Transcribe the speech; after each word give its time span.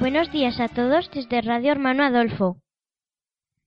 Buenos 0.00 0.32
días 0.32 0.58
a 0.60 0.68
todos 0.68 1.10
desde 1.10 1.42
Radio 1.42 1.72
Hermano 1.72 2.02
Adolfo. 2.04 2.56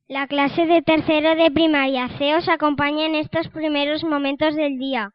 La 0.08 0.26
clase 0.26 0.66
de 0.66 0.82
tercero 0.82 1.36
de 1.36 1.52
primaria 1.52 2.10
C 2.18 2.36
os 2.36 2.50
acompaña 2.50 3.06
en 3.06 3.14
estos 3.14 3.50
primeros 3.50 4.04
momentos 4.04 4.56
del 4.56 4.80
día. 4.80 5.12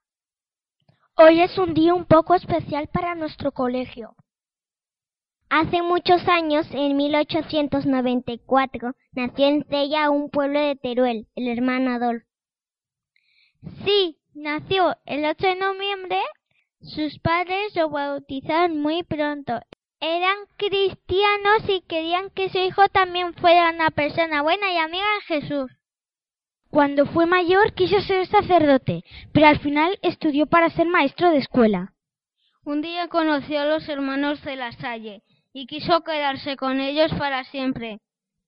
Hoy 1.16 1.40
es 1.40 1.58
un 1.58 1.74
día 1.74 1.92
un 1.92 2.04
poco 2.04 2.36
especial 2.36 2.86
para 2.86 3.16
nuestro 3.16 3.50
colegio. 3.50 4.14
Hace 5.50 5.82
muchos 5.82 6.22
años, 6.28 6.68
en 6.70 6.96
1894, 6.96 8.92
nació 9.10 9.46
en 9.48 9.64
Cella 9.64 10.10
un 10.10 10.30
pueblo 10.30 10.60
de 10.60 10.76
Teruel, 10.76 11.26
el 11.34 11.48
hermano 11.48 11.94
Adolfo. 11.94 12.28
Sí, 13.84 14.18
nació 14.34 14.94
el 15.04 15.24
8 15.24 15.46
de 15.48 15.56
noviembre. 15.56 16.20
Sus 16.80 17.18
padres 17.18 17.74
lo 17.74 17.90
bautizaron 17.90 18.80
muy 18.80 19.02
pronto. 19.02 19.60
Eran 20.00 20.36
cristianos 20.56 21.68
y 21.68 21.80
querían 21.80 22.30
que 22.30 22.48
su 22.50 22.58
hijo 22.58 22.88
también 22.88 23.34
fuera 23.34 23.70
una 23.70 23.90
persona 23.90 24.42
buena 24.42 24.70
y 24.72 24.78
amiga 24.78 25.06
de 25.14 25.40
Jesús. 25.40 25.72
Cuando 26.70 27.06
fue 27.06 27.26
mayor 27.26 27.72
quiso 27.74 28.00
ser 28.02 28.26
sacerdote, 28.26 29.02
pero 29.32 29.46
al 29.46 29.58
final 29.58 29.98
estudió 30.02 30.46
para 30.46 30.70
ser 30.70 30.86
maestro 30.86 31.30
de 31.30 31.38
escuela. 31.38 31.94
Un 32.64 32.82
día 32.82 33.08
conoció 33.08 33.60
a 33.60 33.64
los 33.64 33.88
hermanos 33.88 34.42
de 34.44 34.54
la 34.54 34.70
Salle 34.72 35.22
y 35.52 35.66
quiso 35.66 36.02
quedarse 36.02 36.56
con 36.56 36.80
ellos 36.80 37.10
para 37.18 37.42
siempre. 37.44 37.98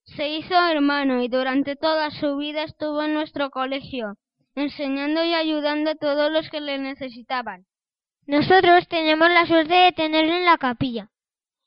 Se 0.04 0.28
hizo 0.28 0.54
hermano 0.54 1.22
y 1.22 1.28
durante 1.28 1.74
toda 1.74 2.10
su 2.10 2.36
vida 2.36 2.62
estuvo 2.62 3.02
en 3.02 3.14
nuestro 3.14 3.50
colegio, 3.50 4.16
enseñando 4.54 5.24
y 5.24 5.34
ayudando 5.34 5.90
a 5.90 5.94
todos 5.94 6.30
los 6.30 6.48
que 6.50 6.60
le 6.60 6.78
necesitaban. 6.78 7.64
Nosotros 8.26 8.86
tenemos 8.88 9.30
la 9.30 9.46
suerte 9.46 9.74
de 9.74 9.92
tenerlo 9.92 10.34
en 10.34 10.44
la 10.44 10.58
capilla. 10.58 11.10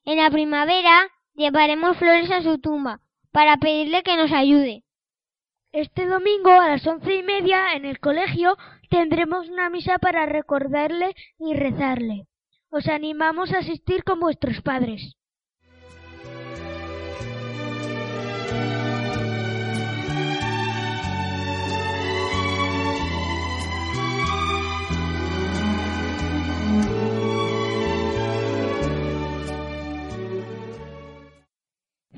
En 0.06 0.18
la 0.18 0.30
primavera 0.30 1.09
llevaremos 1.34 1.98
flores 1.98 2.30
a 2.32 2.42
su 2.42 2.59
tumba 2.59 3.00
para 3.32 3.58
pedirle 3.58 4.04
que 4.04 4.18
nos 4.18 4.32
ayude. 4.32 4.84
Este 5.72 6.06
domingo 6.06 6.52
a 6.52 6.68
las 6.68 6.86
once 6.86 7.16
y 7.16 7.23
media 7.23 7.73
en 7.73 7.86
el 7.86 8.00
colegio 8.00 8.58
tendremos 8.90 9.50
una 9.50 9.70
misa 9.70 9.98
para 9.98 10.26
recordarle 10.26 11.16
y 11.40 11.54
rezarle. 11.54 12.28
Os 12.70 12.88
animamos 12.88 13.54
a 13.54 13.59
asistir 13.59 14.04
con 14.04 14.20
vuestros 14.20 14.62
padres. 14.62 15.16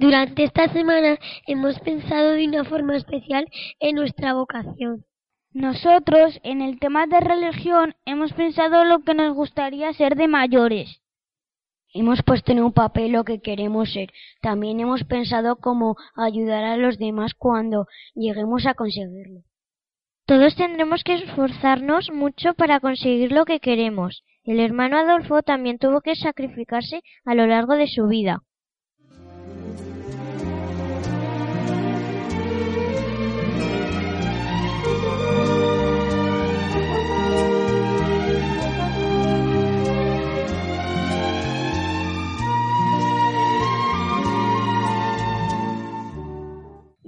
Durante 0.05 0.43
esta 0.43 0.71
semana 0.71 1.17
hemos 1.47 1.79
pensado 1.79 2.33
de 2.33 2.45
una 2.45 2.63
forma 2.63 2.95
especial 2.95 3.47
en 3.79 3.95
nuestra 3.95 4.35
vocación. 4.35 5.03
Nosotros, 5.51 6.39
en 6.43 6.61
el 6.61 6.77
tema 6.77 7.07
de 7.07 7.19
religión, 7.21 7.95
hemos 8.05 8.31
pensado 8.33 8.85
lo 8.85 8.99
que 8.99 9.15
nos 9.15 9.33
gustaría 9.33 9.91
ser 9.93 10.15
de 10.15 10.27
mayores. 10.27 11.01
Hemos 11.91 12.21
puesto 12.21 12.51
en 12.51 12.61
un 12.61 12.71
papel 12.71 13.13
lo 13.13 13.23
que 13.23 13.41
queremos 13.41 13.93
ser. 13.93 14.11
También 14.43 14.79
hemos 14.79 15.03
pensado 15.05 15.55
cómo 15.55 15.95
ayudar 16.15 16.65
a 16.65 16.77
los 16.77 16.99
demás 16.99 17.33
cuando 17.33 17.87
lleguemos 18.13 18.67
a 18.67 18.75
conseguirlo. 18.75 19.41
Todos 20.27 20.55
tendremos 20.55 21.03
que 21.03 21.15
esforzarnos 21.15 22.11
mucho 22.11 22.53
para 22.53 22.79
conseguir 22.79 23.31
lo 23.31 23.45
que 23.45 23.59
queremos. 23.59 24.23
El 24.43 24.59
hermano 24.59 24.99
Adolfo 24.99 25.41
también 25.41 25.79
tuvo 25.79 26.01
que 26.01 26.15
sacrificarse 26.15 27.01
a 27.25 27.33
lo 27.33 27.47
largo 27.47 27.73
de 27.73 27.87
su 27.87 28.05
vida. 28.05 28.43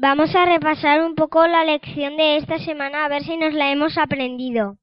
Vamos 0.09 0.33
a 0.35 0.45
repasar 0.45 1.03
un 1.03 1.15
poco 1.15 1.45
la 1.47 1.65
lección 1.65 2.15
de 2.15 2.37
esta 2.37 2.59
semana 2.59 3.03
a 3.03 3.09
ver 3.09 3.25
si 3.25 3.35
nos 3.35 3.53
la 3.53 3.73
hemos 3.73 3.97
aprendido. 3.97 4.77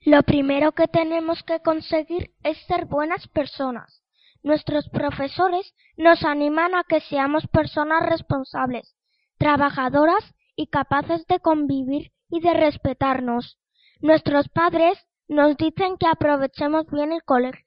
Lo 0.00 0.22
primero 0.22 0.72
que 0.72 0.88
tenemos 0.88 1.42
que 1.42 1.60
conseguir 1.60 2.30
es 2.42 2.56
ser 2.66 2.86
buenas 2.86 3.28
personas. 3.28 4.02
Nuestros 4.42 4.88
profesores 4.88 5.74
nos 5.98 6.24
animan 6.24 6.74
a 6.74 6.84
que 6.84 7.00
seamos 7.00 7.46
personas 7.48 8.08
responsables, 8.08 8.96
trabajadoras 9.36 10.24
y 10.56 10.68
capaces 10.68 11.26
de 11.26 11.40
convivir 11.40 12.12
y 12.30 12.40
de 12.40 12.54
respetarnos. 12.54 13.58
Nuestros 14.00 14.48
padres 14.48 14.98
nos 15.28 15.58
dicen 15.58 15.98
que 15.98 16.06
aprovechemos 16.06 16.86
bien 16.90 17.12
el 17.12 17.22
colegio. 17.22 17.66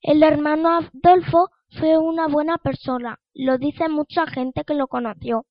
El 0.00 0.22
hermano 0.22 0.78
Adolfo 0.78 1.50
fue 1.78 1.98
una 1.98 2.26
buena 2.26 2.56
persona, 2.56 3.18
lo 3.34 3.58
dice 3.58 3.90
mucha 3.90 4.26
gente 4.26 4.64
que 4.64 4.72
lo 4.72 4.86
conoció. 4.86 5.44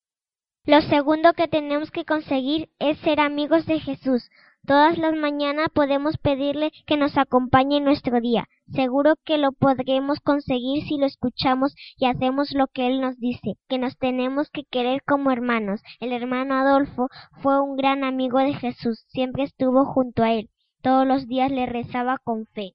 Lo 0.68 0.82
segundo 0.82 1.34
que 1.34 1.48
tenemos 1.48 1.92
que 1.92 2.06
conseguir 2.06 2.70
es 2.80 2.98
ser 3.02 3.20
amigos 3.20 3.68
de 3.68 3.80
Jesús. 3.80 4.32
Todas 4.66 4.98
las 4.98 5.14
mañanas 5.14 5.68
podemos 5.72 6.18
pedirle 6.18 6.72
que 6.88 6.98
nos 6.98 7.20
acompañe 7.20 7.78
en 7.78 7.84
nuestro 7.84 8.20
día. 8.20 8.48
Seguro 8.74 9.14
que 9.24 9.38
lo 9.38 9.52
podremos 9.52 10.20
conseguir 10.22 10.84
si 10.88 10.98
lo 10.98 11.06
escuchamos 11.06 11.76
y 11.98 12.08
hacemos 12.08 12.52
lo 12.52 12.66
que 12.66 12.88
Él 12.88 13.00
nos 13.00 13.20
dice, 13.20 13.58
que 13.70 13.78
nos 13.78 13.96
tenemos 14.00 14.50
que 14.50 14.64
querer 14.64 15.04
como 15.06 15.30
hermanos. 15.30 15.82
El 16.00 16.12
hermano 16.14 16.56
Adolfo 16.56 17.10
fue 17.44 17.62
un 17.62 17.78
gran 17.78 18.04
amigo 18.04 18.40
de 18.40 18.56
Jesús, 18.56 19.06
siempre 19.10 19.44
estuvo 19.44 19.86
junto 19.86 20.24
a 20.24 20.34
Él, 20.34 20.50
todos 20.82 21.06
los 21.06 21.28
días 21.28 21.52
le 21.52 21.68
rezaba 21.68 22.18
con 22.18 22.48
fe. 22.48 22.74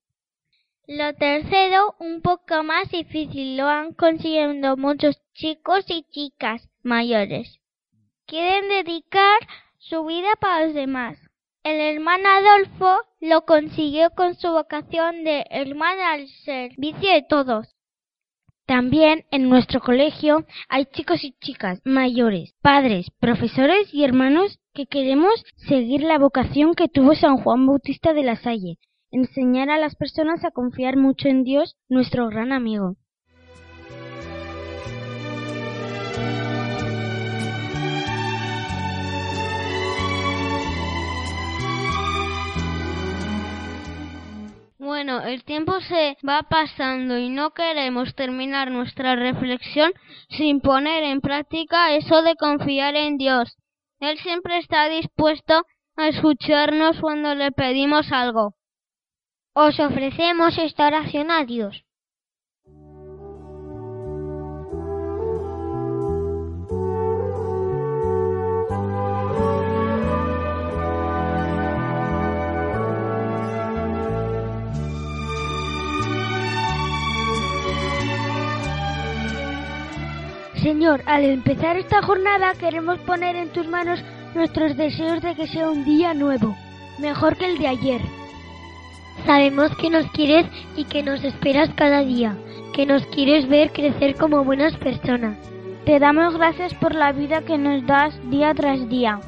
Lo 0.86 1.12
tercero, 1.14 1.96
un 1.98 2.22
poco 2.22 2.62
más 2.62 2.88
difícil, 2.88 3.56
lo 3.56 3.66
han 3.66 3.94
conseguido 3.94 4.76
muchos 4.76 5.20
chicos 5.32 5.84
y 5.88 6.04
chicas 6.04 6.68
mayores 6.84 7.59
quieren 8.30 8.68
dedicar 8.68 9.41
su 9.78 10.04
vida 10.04 10.28
para 10.41 10.64
los 10.64 10.74
demás. 10.74 11.18
El 11.64 11.80
hermano 11.80 12.28
Adolfo 12.28 13.02
lo 13.20 13.44
consiguió 13.44 14.10
con 14.10 14.36
su 14.36 14.52
vocación 14.52 15.24
de 15.24 15.44
hermano 15.50 16.00
al 16.04 16.28
servicio 16.44 17.10
de 17.10 17.24
todos. 17.28 17.74
También 18.66 19.25
en 19.32 19.49
nuestro 19.49 19.81
colegio 19.81 20.46
hay 20.69 20.87
chicos 20.87 21.25
y 21.25 21.32
chicas 21.40 21.81
mayores, 21.84 22.55
padres, 22.62 23.10
profesores 23.19 23.93
y 23.93 24.05
hermanos 24.05 24.60
que 24.75 24.87
queremos 24.87 25.44
seguir 25.69 26.02
la 26.02 26.19
vocación 26.19 26.75
que 26.75 26.87
tuvo 26.87 27.16
San 27.16 27.37
Juan 27.38 27.66
Bautista 27.66 28.12
de 28.12 28.22
la 28.22 28.37
Salle, 28.37 28.78
enseñar 29.10 29.70
a 29.70 29.78
las 29.78 29.96
personas 29.96 30.44
a 30.44 30.52
confiar 30.52 30.96
mucho 30.96 31.26
en 31.26 31.43
Dios, 31.43 31.76
nuestro 31.88 32.28
gran 32.28 32.52
amigo. 32.52 32.94
Bueno, 45.02 45.23
el 45.23 45.44
tiempo 45.44 45.81
se 45.81 46.19
va 46.29 46.43
pasando 46.43 47.17
y 47.17 47.31
no 47.31 47.52
queremos 47.52 48.14
terminar 48.14 48.70
nuestra 48.70 49.17
reflexión 49.17 49.94
sin 50.29 50.61
poner 50.61 51.05
en 51.05 51.23
práctica 51.23 51.94
eso 51.94 52.20
de 52.20 52.37
confiar 52.37 52.94
en 52.97 53.17
Dios. 53.17 53.56
Él 53.99 54.19
siempre 54.19 54.58
está 54.58 54.91
dispuesto 54.91 55.64
a 55.97 56.08
escucharnos 56.08 57.00
cuando 57.00 57.35
le 57.35 57.50
pedimos 57.50 58.12
algo. 58.12 58.56
Os 59.55 59.81
ofrecemos 59.81 60.58
esta 60.58 60.88
oración 60.88 61.31
a 61.31 61.46
Dios. 61.46 61.82
Señor, 80.62 81.02
al 81.06 81.24
empezar 81.24 81.78
esta 81.78 82.02
jornada 82.02 82.52
queremos 82.52 82.98
poner 83.00 83.34
en 83.34 83.48
tus 83.48 83.66
manos 83.66 84.04
nuestros 84.34 84.76
deseos 84.76 85.22
de 85.22 85.34
que 85.34 85.46
sea 85.46 85.70
un 85.70 85.86
día 85.86 86.12
nuevo, 86.12 86.54
mejor 86.98 87.38
que 87.38 87.46
el 87.46 87.56
de 87.56 87.68
ayer. 87.68 88.00
Sabemos 89.24 89.74
que 89.76 89.88
nos 89.88 90.10
quieres 90.10 90.46
y 90.76 90.84
que 90.84 91.02
nos 91.02 91.24
esperas 91.24 91.70
cada 91.74 92.00
día, 92.00 92.36
que 92.74 92.84
nos 92.84 93.06
quieres 93.06 93.48
ver 93.48 93.72
crecer 93.72 94.16
como 94.16 94.44
buenas 94.44 94.76
personas. 94.76 95.38
Te 95.86 95.98
damos 95.98 96.36
gracias 96.36 96.74
por 96.74 96.94
la 96.94 97.12
vida 97.12 97.40
que 97.40 97.56
nos 97.56 97.86
das 97.86 98.14
día 98.30 98.52
tras 98.52 98.86
día. 98.90 99.18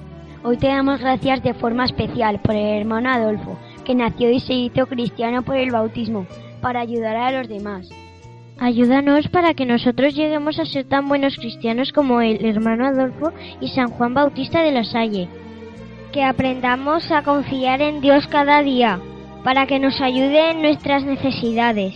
Hoy 0.45 0.59
te 0.59 0.69
damos 0.69 1.01
gracias 1.01 1.43
de 1.43 1.55
forma 1.55 1.87
especial 1.87 2.41
por 2.41 2.55
el 2.55 2.81
hermano 2.81 3.11
Adolfo, 3.11 3.59
que 3.87 3.95
nació 3.95 4.31
y 4.31 4.41
se 4.41 4.53
hizo 4.53 4.87
cristiano 4.87 5.43
por 5.43 5.57
el 5.57 5.71
bautismo, 5.71 6.27
para 6.61 6.81
ayudar 6.81 7.17
a 7.17 7.33
los 7.33 7.49
demás. 7.49 7.89
Ayúdanos 8.63 9.27
para 9.27 9.55
que 9.55 9.67
nosotros 9.67 10.15
lleguemos 10.15 10.61
a 10.61 10.65
ser 10.65 10.85
tan 10.85 11.09
buenos 11.09 11.35
cristianos 11.35 11.91
como 11.91 12.21
el 12.21 12.47
hermano 12.47 12.87
Adolfo 12.87 13.33
y 13.61 13.67
San 13.71 13.89
Juan 13.89 14.15
Bautista 14.15 14.63
de 14.63 14.71
la 14.71 14.85
Salle. 14.85 15.29
Que 16.13 16.23
aprendamos 16.23 17.11
a 17.11 17.25
confiar 17.25 17.83
en 17.83 18.01
Dios 18.01 18.29
cada 18.29 18.63
día, 18.63 19.01
para 19.43 19.67
que 19.67 19.81
nos 19.81 20.01
ayude 20.01 20.53
en 20.53 20.63
nuestras 20.63 21.03
necesidades. 21.03 21.93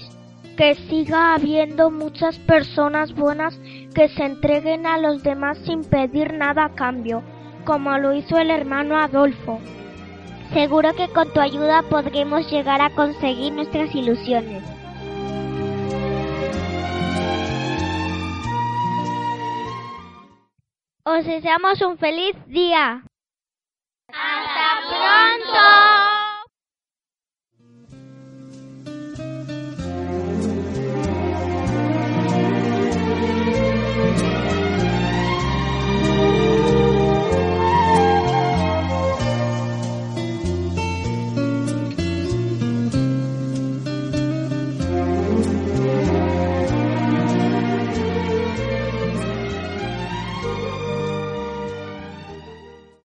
Que 0.56 0.74
siga 0.74 1.34
habiendo 1.34 1.92
muchas 1.92 2.36
personas 2.40 3.14
buenas 3.14 3.56
que 3.94 4.08
se 4.08 4.24
entreguen 4.24 4.88
a 4.88 4.98
los 4.98 5.22
demás 5.22 5.58
sin 5.58 5.84
pedir 5.84 6.34
nada 6.34 6.64
a 6.64 6.74
cambio, 6.74 7.22
como 7.64 7.96
lo 7.96 8.12
hizo 8.12 8.38
el 8.38 8.50
hermano 8.50 8.98
Adolfo. 8.98 9.60
Seguro 10.52 10.96
que 10.96 11.06
con 11.10 11.32
tu 11.32 11.38
ayuda 11.38 11.82
podremos 11.88 12.50
llegar 12.50 12.82
a 12.82 12.90
conseguir 12.90 13.52
nuestras 13.52 13.94
ilusiones. 13.94 14.64
Os 21.08 21.24
deseamos 21.24 21.80
un 21.82 21.98
feliz 21.98 22.34
día. 22.48 23.04